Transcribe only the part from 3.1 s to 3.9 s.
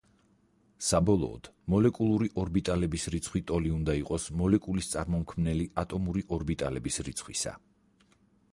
რიცხვი ტოლი